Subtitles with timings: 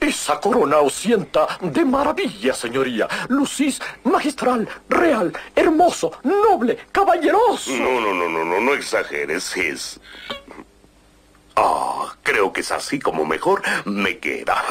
[0.00, 3.08] esa corona os sienta de maravilla, señoría.
[3.28, 7.70] Lucís magistral, real, hermoso, noble, caballeroso.
[7.72, 10.00] No, no, no, no, no, no exageres, es...
[11.56, 14.64] Ah, creo que es así como mejor me queda.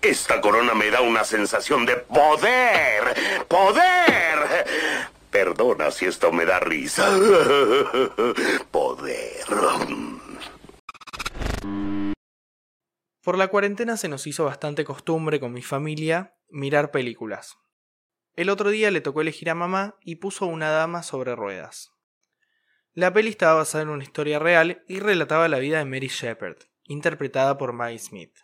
[0.00, 3.44] Esta corona me da una sensación de poder.
[3.46, 4.64] ¡Poder!
[5.30, 7.10] Perdona si esto me da risa.
[8.70, 9.44] Poder.
[13.24, 17.56] Por la cuarentena se nos hizo bastante costumbre con mi familia mirar películas.
[18.36, 21.94] El otro día le tocó elegir a mamá y puso una dama sobre ruedas.
[22.92, 26.58] La peli estaba basada en una historia real y relataba la vida de Mary Shepard,
[26.84, 28.36] interpretada por Maggie Smith.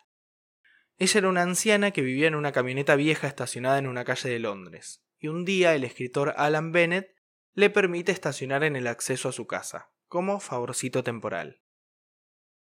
[0.97, 4.39] Ella era una anciana que vivía en una camioneta vieja estacionada en una calle de
[4.39, 7.15] Londres, y un día el escritor Alan Bennett
[7.53, 11.61] le permite estacionar en el acceso a su casa, como favorcito temporal.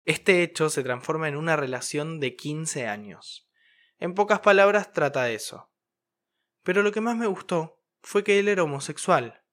[0.08, 3.48] Este hecho se transforma en una relación de 15 años.
[4.00, 5.72] En pocas palabras trata de eso.
[6.64, 9.44] Pero lo que más me gustó fue que él era homosexual.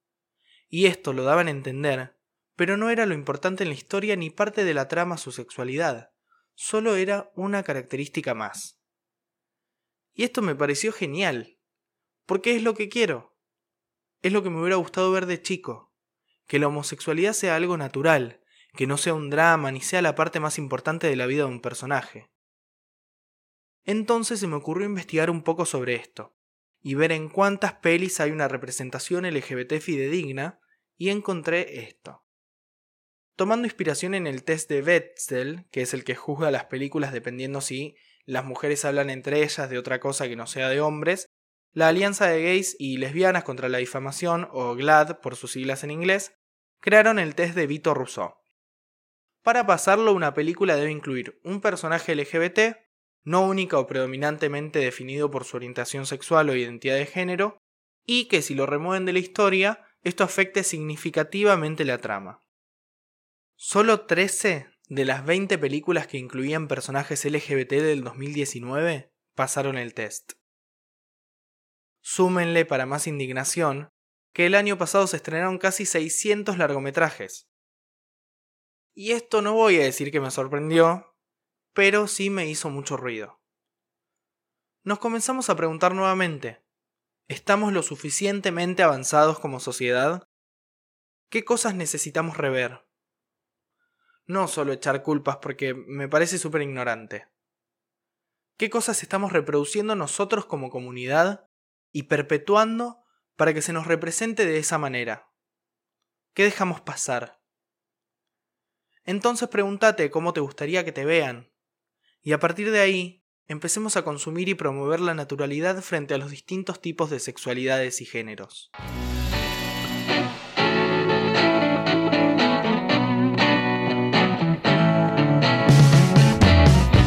[0.69, 2.15] Y esto lo daban a entender
[2.57, 6.13] pero no era lo importante en la historia ni parte de la trama su sexualidad,
[6.55, 8.81] solo era una característica más.
[10.13, 11.59] Y esto me pareció genial,
[12.27, 13.37] porque es lo que quiero.
[14.23, 15.93] Es lo que me hubiera gustado ver de chico,
[16.47, 18.41] que la homosexualidad sea algo natural,
[18.75, 21.51] que no sea un drama ni sea la parte más importante de la vida de
[21.51, 22.31] un personaje.
[23.85, 26.37] Entonces se me ocurrió investigar un poco sobre esto,
[26.81, 30.61] y ver en cuántas pelis hay una representación LGBT fidedigna,
[30.97, 32.25] y encontré esto.
[33.37, 37.61] Tomando inspiración en el test de Betzel, que es el que juzga las películas dependiendo
[37.61, 41.27] si las mujeres hablan entre ellas de otra cosa que no sea de hombres,
[41.73, 45.91] la Alianza de Gays y Lesbianas contra la Difamación, o GLAD por sus siglas en
[45.91, 46.37] inglés,
[46.81, 48.44] crearon el test de Vito Rousseau.
[49.45, 52.79] Para pasarlo, una película debe incluir un personaje LGBT,
[53.25, 57.59] no única o predominantemente definido por su orientación sexual o identidad de género,
[58.07, 62.41] y que si lo remueven de la historia, esto afecte significativamente la trama.
[63.55, 70.33] Solo 13 de las 20 películas que incluían personajes LGBT del 2019 pasaron el test.
[72.01, 73.91] Súmenle para más indignación
[74.33, 77.47] que el año pasado se estrenaron casi 600 largometrajes.
[78.95, 81.15] Y esto no voy a decir que me sorprendió,
[81.73, 83.43] pero sí me hizo mucho ruido.
[84.83, 86.65] Nos comenzamos a preguntar nuevamente,
[87.29, 90.29] ¿estamos lo suficientemente avanzados como sociedad?
[91.29, 92.85] ¿Qué cosas necesitamos rever?
[94.27, 97.29] no solo echar culpas porque me parece súper ignorante.
[98.57, 101.49] ¿Qué cosas estamos reproduciendo nosotros como comunidad
[101.93, 103.05] y perpetuando
[103.37, 105.31] para que se nos represente de esa manera?
[106.35, 107.41] ¿Qué dejamos pasar?
[109.07, 111.51] Entonces pregúntate cómo te gustaría que te vean.
[112.23, 116.31] Y a partir de ahí, empecemos a consumir y promover la naturalidad frente a los
[116.31, 118.71] distintos tipos de sexualidades y géneros.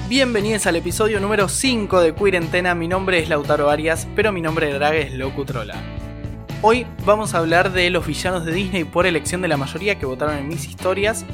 [0.08, 2.76] Bienvenidos al episodio número 5 de Queerentena.
[2.76, 5.82] Mi nombre es Lautaro Arias, pero mi nombre de drag es Locutrola.
[6.62, 10.06] Hoy vamos a hablar de los villanos de Disney por elección de la mayoría que
[10.06, 11.26] votaron en mis historias.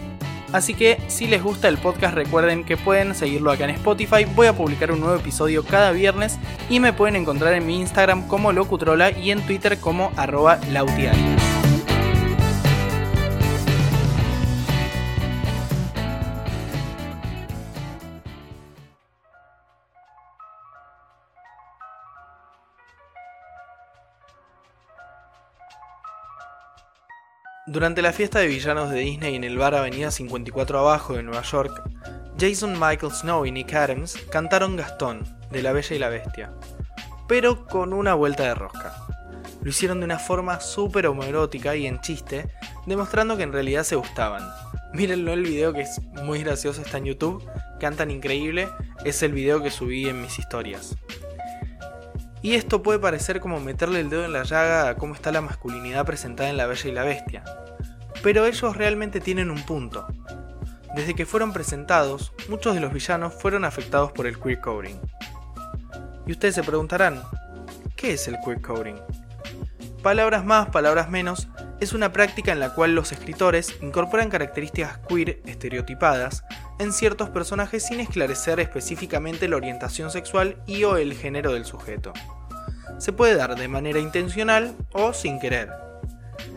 [0.54, 4.26] Así que si les gusta el podcast recuerden que pueden seguirlo acá en Spotify.
[4.36, 6.38] Voy a publicar un nuevo episodio cada viernes
[6.70, 11.53] y me pueden encontrar en mi Instagram como Locutrola y en Twitter como arroba lautiarias.
[27.66, 31.44] Durante la fiesta de villanos de Disney en el bar Avenida 54 Abajo de Nueva
[31.44, 31.82] York,
[32.38, 36.52] Jason Michael Snow y Nick Adams cantaron Gastón, de La Bella y la Bestia,
[37.26, 38.94] pero con una vuelta de rosca.
[39.62, 42.50] Lo hicieron de una forma súper homoerótica y en chiste,
[42.86, 44.44] demostrando que en realidad se gustaban.
[44.92, 47.50] Mírenlo el video que es muy gracioso, está en YouTube,
[47.80, 48.68] cantan increíble,
[49.06, 50.98] es el video que subí en mis historias.
[52.44, 55.40] Y esto puede parecer como meterle el dedo en la llaga a cómo está la
[55.40, 57.44] masculinidad presentada en La Bella y la Bestia.
[58.22, 60.06] Pero ellos realmente tienen un punto.
[60.94, 65.00] Desde que fueron presentados, muchos de los villanos fueron afectados por el queer coding.
[66.28, 67.24] Y ustedes se preguntarán,
[67.96, 68.96] ¿qué es el queer coding?
[70.02, 71.48] Palabras más, palabras menos,
[71.80, 76.44] es una práctica en la cual los escritores incorporan características queer estereotipadas
[76.84, 82.14] en ciertos personajes sin esclarecer específicamente la orientación sexual y o el género del sujeto.
[83.00, 85.70] Se puede dar de manera intencional o sin querer.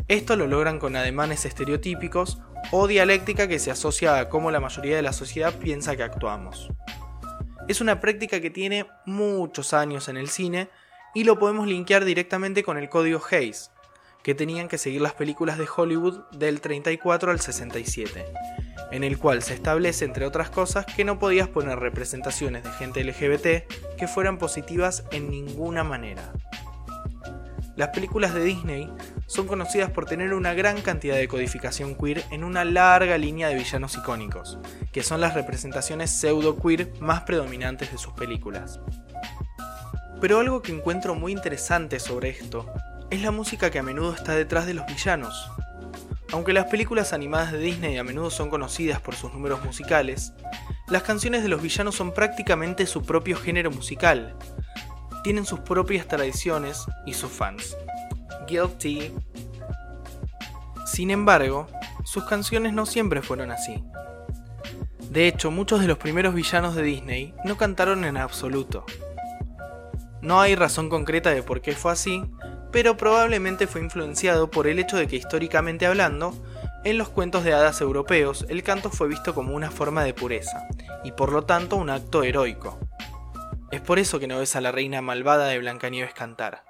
[0.08, 2.40] Esto lo logran con ademanes estereotípicos
[2.70, 6.68] o dialéctica que se asocia a cómo la mayoría de la sociedad piensa que actuamos.
[7.68, 10.68] Es una práctica que tiene muchos años en el cine
[11.14, 13.70] y lo podemos linkear directamente con el código Hayes,
[14.22, 18.24] que tenían que seguir las películas de Hollywood del 34 al 67,
[18.90, 23.04] en el cual se establece, entre otras cosas, que no podías poner representaciones de gente
[23.04, 26.32] LGBT que fueran positivas en ninguna manera.
[27.76, 28.90] Las películas de Disney
[29.26, 33.54] son conocidas por tener una gran cantidad de codificación queer en una larga línea de
[33.54, 34.58] villanos icónicos,
[34.92, 38.80] que son las representaciones pseudo-queer más predominantes de sus películas.
[40.22, 42.72] Pero algo que encuentro muy interesante sobre esto
[43.10, 45.50] es la música que a menudo está detrás de los villanos.
[46.36, 50.34] Aunque las películas animadas de Disney a menudo son conocidas por sus números musicales,
[50.86, 54.36] las canciones de los villanos son prácticamente su propio género musical.
[55.24, 57.74] Tienen sus propias tradiciones y sus fans.
[58.46, 59.12] Guilty.
[60.84, 61.68] Sin embargo,
[62.04, 63.82] sus canciones no siempre fueron así.
[65.08, 68.84] De hecho, muchos de los primeros villanos de Disney no cantaron en absoluto.
[70.20, 72.22] No hay razón concreta de por qué fue así,
[72.72, 76.34] pero probablemente fue influenciado por el hecho de que históricamente hablando,
[76.84, 80.66] en los cuentos de hadas europeos el canto fue visto como una forma de pureza,
[81.04, 82.78] y por lo tanto un acto heroico.
[83.70, 86.64] Es por eso que no ves a la reina malvada de Blancanieves cantar.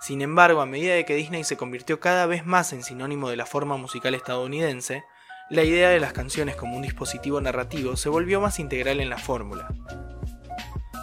[0.00, 3.36] Sin embargo, a medida de que Disney se convirtió cada vez más en sinónimo de
[3.36, 5.04] la forma musical estadounidense,
[5.50, 9.18] la idea de las canciones como un dispositivo narrativo se volvió más integral en la
[9.18, 9.68] fórmula.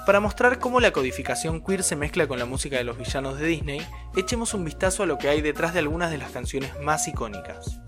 [0.07, 3.45] Para mostrar cómo la codificación queer se mezcla con la música de los villanos de
[3.45, 3.81] Disney,
[4.15, 7.81] echemos un vistazo a lo que hay detrás de algunas de las canciones más icónicas.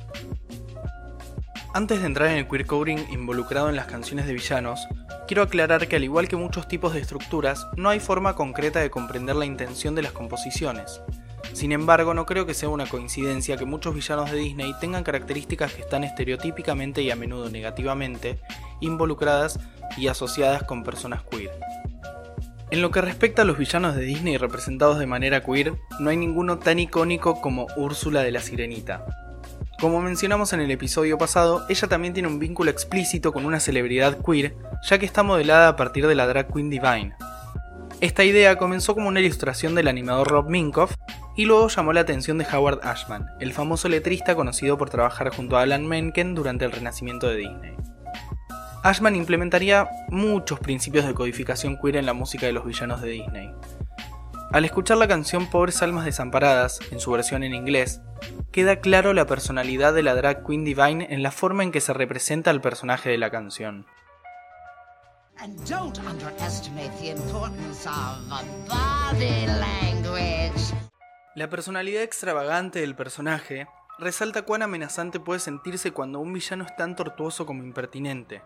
[1.73, 4.85] Antes de entrar en el queer coding involucrado en las canciones de villanos,
[5.29, 8.89] quiero aclarar que al igual que muchos tipos de estructuras, no hay forma concreta de
[8.89, 10.99] comprender la intención de las composiciones.
[11.53, 15.73] Sin embargo, no creo que sea una coincidencia que muchos villanos de Disney tengan características
[15.73, 18.41] que están estereotípicamente y a menudo negativamente
[18.79, 19.59] involucradas
[19.97, 21.51] y asociadas con personas queer.
[22.71, 26.17] En lo que respecta a los villanos de Disney representados de manera queer, no hay
[26.17, 29.05] ninguno tan icónico como Úrsula de la Sirenita.
[29.79, 34.17] Como mencionamos en el episodio pasado, ella también tiene un vínculo explícito con una celebridad
[34.23, 34.55] queer,
[34.87, 37.15] ya que está modelada a partir de la drag queen Divine.
[38.01, 40.95] Esta idea comenzó como una ilustración del animador Rob Minkoff
[41.35, 45.57] y luego llamó la atención de Howard Ashman, el famoso letrista conocido por trabajar junto
[45.57, 47.88] a Alan Menken durante el renacimiento de Disney.
[48.81, 53.53] Ashman implementaría muchos principios de codificación queer en la música de los villanos de Disney.
[54.53, 58.01] Al escuchar la canción Pobres Almas Desamparadas, en su versión en inglés,
[58.53, 61.93] queda claro la personalidad de la drag queen Divine en la forma en que se
[61.93, 63.85] representa al personaje de la canción.
[71.35, 73.67] La personalidad extravagante del personaje
[73.99, 78.41] resalta cuán amenazante puede sentirse cuando un villano es tan tortuoso como impertinente,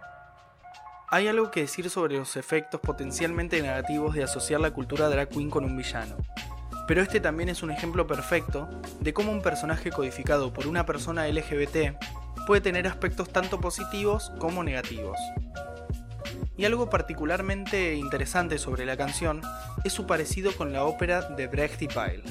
[1.13, 5.51] hay algo que decir sobre los efectos potencialmente negativos de asociar la cultura drag queen
[5.51, 6.15] con un villano.
[6.87, 8.67] Pero este también es un ejemplo perfecto
[8.99, 11.99] de cómo un personaje codificado por una persona LGBT
[12.47, 15.19] puede tener aspectos tanto positivos como negativos.
[16.57, 19.43] Y algo particularmente interesante sobre la canción
[19.83, 22.23] es su parecido con la ópera de Brecht y Pyle.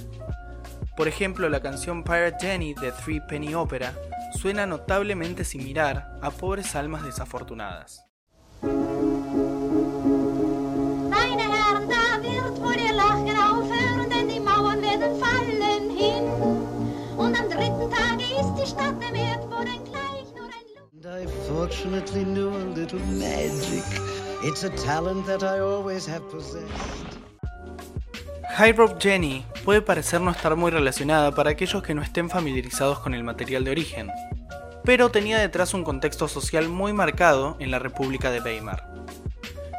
[0.96, 3.94] Por ejemplo, la canción Pirate Jenny de Three Penny Opera
[4.34, 8.11] suena notablemente similar a Pobres Almas Desafortunadas.
[28.56, 32.98] High Rope Jenny puede parecer no estar muy relacionada para aquellos que no estén familiarizados
[32.98, 34.10] con el material de origen,
[34.84, 38.92] pero tenía detrás un contexto social muy marcado en la República de Weimar.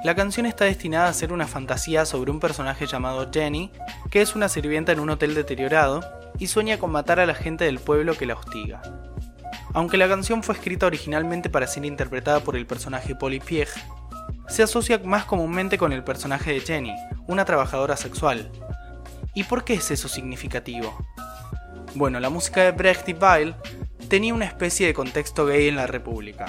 [0.04, 3.72] La canción está destinada a ser una fantasía sobre un personaje llamado Jenny,
[4.10, 6.02] que es una sirvienta en un hotel deteriorado
[6.40, 8.82] y sueña con matar a la gente del pueblo que la hostiga.
[9.74, 13.70] Aunque la canción fue escrita originalmente para ser interpretada por el personaje Polly Pieg,
[14.54, 16.94] se asocia más comúnmente con el personaje de Jenny,
[17.26, 18.52] una trabajadora sexual.
[19.34, 20.96] ¿Y por qué es eso significativo?
[21.96, 23.56] Bueno, la música de Brecht y Weil
[24.10, 26.46] tenía una especie de contexto gay en la República.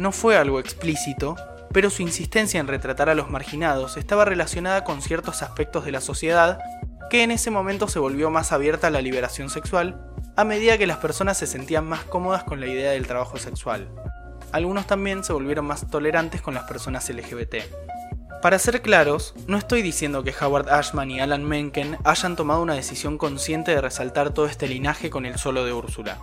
[0.00, 1.36] No fue algo explícito,
[1.72, 6.00] pero su insistencia en retratar a los marginados estaba relacionada con ciertos aspectos de la
[6.00, 6.58] sociedad
[7.10, 10.04] que en ese momento se volvió más abierta a la liberación sexual
[10.36, 13.88] a medida que las personas se sentían más cómodas con la idea del trabajo sexual.
[14.52, 17.56] Algunos también se volvieron más tolerantes con las personas LGBT.
[18.42, 22.74] Para ser claros, no estoy diciendo que Howard Ashman y Alan Menken hayan tomado una
[22.74, 26.18] decisión consciente de resaltar todo este linaje con el solo de Úrsula.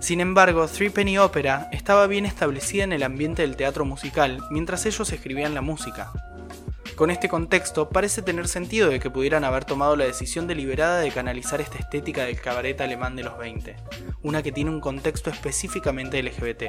[0.00, 4.84] Sin embargo, Three Penny Opera estaba bien establecida en el ambiente del teatro musical mientras
[4.84, 6.12] ellos escribían la música.
[6.96, 11.10] Con este contexto, parece tener sentido de que pudieran haber tomado la decisión deliberada de
[11.10, 13.76] canalizar esta estética del cabaret alemán de los 20,
[14.22, 16.64] una que tiene un contexto específicamente LGBT.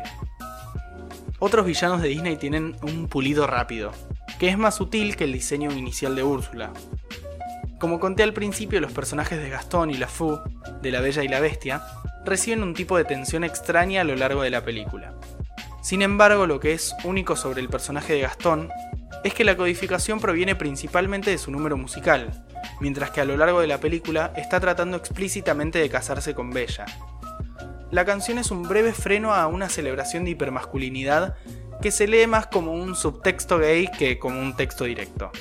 [1.45, 3.91] Otros villanos de Disney tienen un pulido rápido,
[4.39, 6.73] que es más sutil que el diseño inicial de Úrsula.
[7.79, 10.39] Como conté al principio, los personajes de Gastón y la Fou,
[10.81, 11.83] de La Bella y la Bestia,
[12.25, 15.13] reciben un tipo de tensión extraña a lo largo de la película.
[15.83, 18.71] Sin embargo, lo que es único sobre el personaje de Gastón
[19.23, 22.43] es que la codificación proviene principalmente de su número musical,
[22.81, 26.87] mientras que a lo largo de la película está tratando explícitamente de casarse con Bella.
[27.91, 31.35] La canción es un breve freno a una celebración de hipermasculinidad
[31.81, 35.31] que se lee más como un subtexto gay que como un texto directo.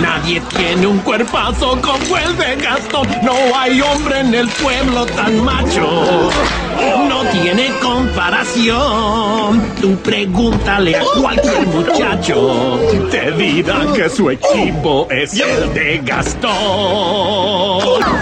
[0.00, 3.08] Nadie tiene un cuerpazo como el de Gastón.
[3.22, 6.30] No hay hombre en el pueblo tan macho.
[7.08, 9.60] No tiene comparación.
[9.80, 12.78] Tú pregúntale a cualquier muchacho.
[13.10, 16.52] Te dirá que su equipo es el de Gastón.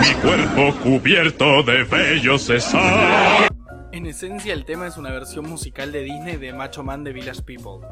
[0.01, 3.49] Mi cuerpo cubierto de vello cesar.
[3.93, 7.43] En esencia, el tema es una versión musical de Disney de Macho Man de Village
[7.43, 7.87] People.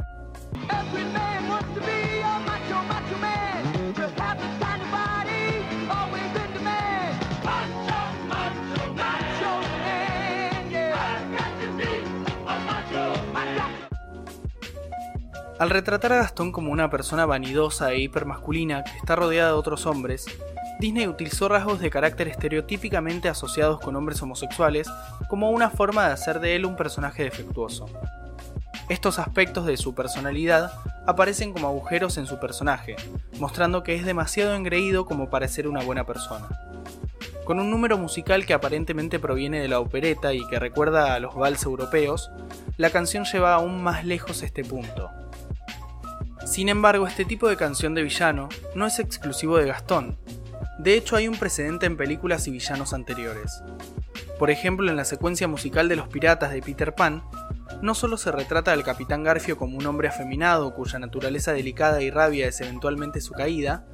[15.64, 19.86] Al retratar a Gastón como una persona vanidosa e hipermasculina que está rodeada de otros
[19.86, 20.26] hombres,
[20.78, 24.90] Disney utilizó rasgos de carácter estereotípicamente asociados con hombres homosexuales
[25.26, 27.86] como una forma de hacer de él un personaje defectuoso.
[28.90, 30.70] Estos aspectos de su personalidad
[31.06, 32.96] aparecen como agujeros en su personaje,
[33.40, 36.46] mostrando que es demasiado engreído como para ser una buena persona.
[37.46, 41.34] Con un número musical que aparentemente proviene de la opereta y que recuerda a los
[41.34, 42.30] vals europeos,
[42.76, 45.10] la canción lleva aún más lejos este punto.
[46.54, 50.16] Sin embargo, este tipo de canción de villano no es exclusivo de Gastón.
[50.78, 53.60] De hecho, hay un precedente en películas y villanos anteriores.
[54.38, 57.24] Por ejemplo, en la secuencia musical de Los Piratas de Peter Pan,
[57.82, 62.12] no solo se retrata al Capitán Garfio como un hombre afeminado cuya naturaleza delicada y
[62.12, 63.84] rabia es eventualmente su caída,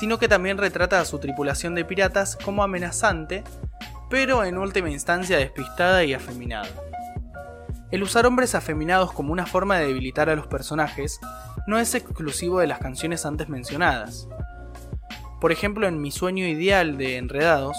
[0.00, 3.44] sino que también retrata a su tripulación de piratas como amenazante,
[4.08, 6.70] pero en última instancia despistada y afeminada.
[7.90, 11.20] El usar hombres afeminados como una forma de debilitar a los personajes
[11.68, 14.26] no es exclusivo de las canciones antes mencionadas.
[15.38, 17.76] Por ejemplo, en Mi sueño ideal de Enredados,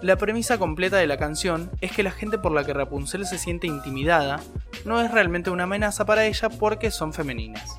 [0.00, 3.36] la premisa completa de la canción es que la gente por la que Rapunzel se
[3.36, 4.40] siente intimidada
[4.86, 7.78] no es realmente una amenaza para ella porque son femeninas.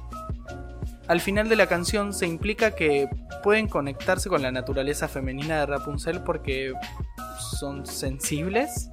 [1.08, 3.10] Al final de la canción se implica que
[3.42, 6.72] pueden conectarse con la naturaleza femenina de Rapunzel porque
[7.60, 8.92] son sensibles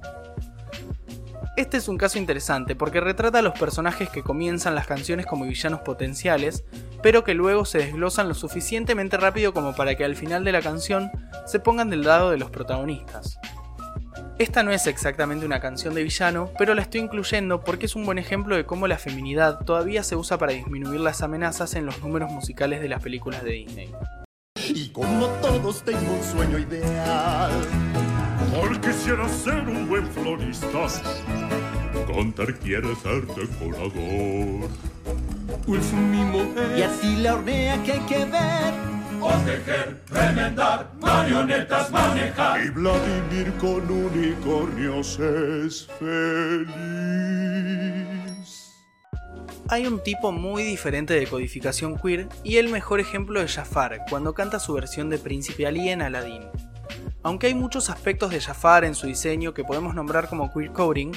[1.55, 5.45] este es un caso interesante porque retrata a los personajes que comienzan las canciones como
[5.45, 6.65] villanos potenciales,
[7.01, 10.61] pero que luego se desglosan lo suficientemente rápido como para que al final de la
[10.61, 11.11] canción
[11.45, 13.39] se pongan del lado de los protagonistas.
[14.37, 18.05] Esta no es exactamente una canción de villano, pero la estoy incluyendo porque es un
[18.05, 22.01] buen ejemplo de cómo la feminidad todavía se usa para disminuir las amenazas en los
[22.01, 23.91] números musicales de las películas de Disney.
[24.67, 27.51] Y como todos tengo un sueño ideal.
[28.55, 30.87] Porque quisiera ser un buen florista.
[32.07, 34.69] Contar quiere ser decorador.
[35.65, 36.77] Pues mi mujer.
[36.77, 38.73] Y así la hornea que hay que ver.
[39.21, 42.63] O tejer, remendar, marionetas manejar.
[42.63, 46.75] Y Vladimir con unicornios es feliz.
[49.67, 54.35] Hay un tipo muy diferente de codificación queer y el mejor ejemplo es Jafar, cuando
[54.35, 56.43] canta su versión de Príncipe Ali en Aladdin.
[57.25, 61.11] Aunque hay muchos aspectos de Jafar en su diseño que podemos nombrar como queer coding,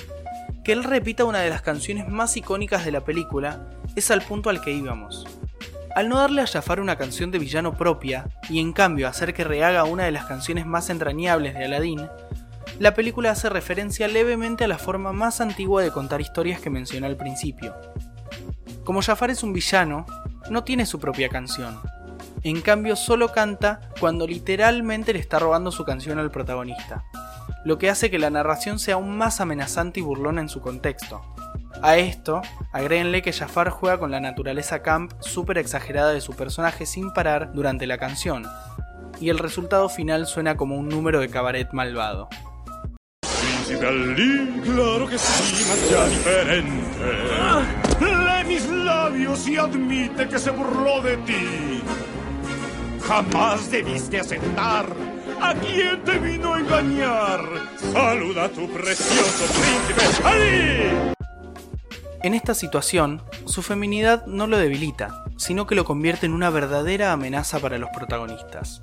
[0.64, 4.48] que él repita una de las canciones más icónicas de la película es al punto
[4.48, 5.26] al que íbamos.
[5.94, 9.44] Al no darle a Jafar una canción de villano propia, y en cambio hacer que
[9.44, 12.08] rehaga una de las canciones más entrañables de Aladdin,
[12.78, 17.06] la película hace referencia levemente a la forma más antigua de contar historias que mencioné
[17.06, 17.74] al principio,
[18.82, 20.06] como Jafar es un villano,
[20.48, 21.78] no tiene su propia canción.
[22.42, 27.04] En cambio, solo canta cuando literalmente le está robando su canción al protagonista,
[27.64, 31.22] lo que hace que la narración sea aún más amenazante y burlona en su contexto.
[31.82, 32.42] A esto,
[32.72, 37.52] agréguenle que Jafar juega con la naturaleza camp súper exagerada de su personaje sin parar
[37.52, 38.46] durante la canción,
[39.20, 42.28] y el resultado final suena como un número de cabaret malvado.
[44.64, 45.64] claro que sí,
[46.10, 46.88] diferente
[48.48, 51.82] mis labios y admite que se burló de ti.
[53.08, 54.84] Jamás debiste aceptar
[55.40, 57.40] a quien te vino a engañar.
[57.78, 61.14] Saluda a tu precioso príncipe Ali.
[62.22, 67.12] En esta situación, su feminidad no lo debilita, sino que lo convierte en una verdadera
[67.12, 68.82] amenaza para los protagonistas.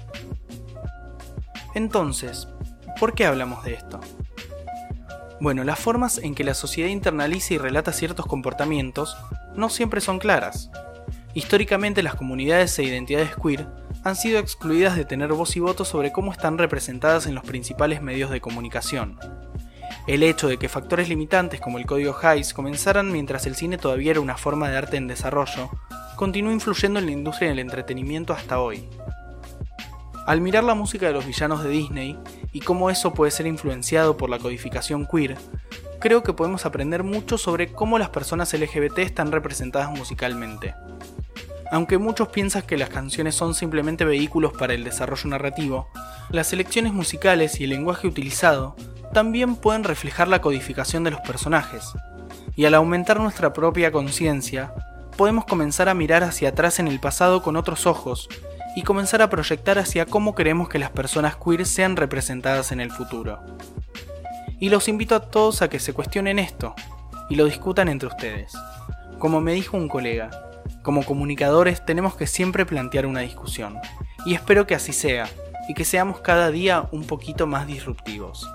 [1.75, 2.47] Entonces,
[2.99, 3.99] ¿por qué hablamos de esto?
[5.39, 9.15] Bueno, las formas en que la sociedad internaliza y relata ciertos comportamientos
[9.55, 10.71] no siempre son claras.
[11.35, 16.11] Históricamente las comunidades e identidades queer han sido excluidas de tener voz y voto sobre
[16.11, 19.17] cómo están representadas en los principales medios de comunicación.
[20.05, 24.11] El hecho de que factores limitantes como el código Hayes comenzaran mientras el cine todavía
[24.11, 25.71] era una forma de arte en desarrollo,
[26.17, 28.87] continúa influyendo en la industria del entretenimiento hasta hoy.
[30.27, 32.15] Al mirar la música de los villanos de Disney
[32.51, 35.35] y cómo eso puede ser influenciado por la codificación queer,
[35.99, 40.75] creo que podemos aprender mucho sobre cómo las personas LGBT están representadas musicalmente.
[41.71, 45.87] Aunque muchos piensan que las canciones son simplemente vehículos para el desarrollo narrativo,
[46.29, 48.75] las elecciones musicales y el lenguaje utilizado
[49.13, 51.93] también pueden reflejar la codificación de los personajes,
[52.55, 54.73] y al aumentar nuestra propia conciencia,
[55.17, 58.29] podemos comenzar a mirar hacia atrás en el pasado con otros ojos
[58.75, 62.91] y comenzar a proyectar hacia cómo queremos que las personas queer sean representadas en el
[62.91, 63.41] futuro.
[64.59, 66.75] Y los invito a todos a que se cuestionen esto
[67.29, 68.53] y lo discutan entre ustedes.
[69.17, 70.29] Como me dijo un colega,
[70.85, 73.79] como comunicadores tenemos que siempre plantear una discusión,
[74.23, 75.27] y espero que así sea,
[75.67, 78.47] y que seamos cada día un poquito más disruptivos.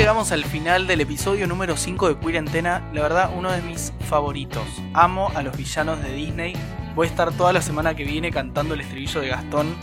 [0.00, 2.82] llegamos al final del episodio número 5 de Queer Antena.
[2.94, 4.66] La verdad, uno de mis favoritos.
[4.94, 6.54] Amo a los villanos de Disney.
[6.94, 9.76] Voy a estar toda la semana que viene cantando el estribillo de Gastón.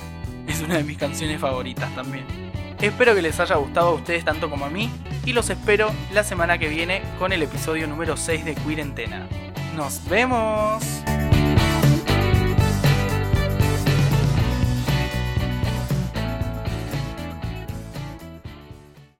[0.48, 2.47] Es una de mis canciones favoritas también.
[2.82, 4.92] Espero que les haya gustado a ustedes tanto como a mí.
[5.26, 9.28] Y los espero la semana que viene con el episodio número 6 de Queer Antena.
[9.76, 10.84] ¡Nos vemos!